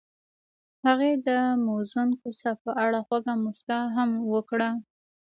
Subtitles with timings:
[0.85, 1.29] هغې د
[1.65, 4.69] موزون کوڅه په اړه خوږه موسکا هم وکړه.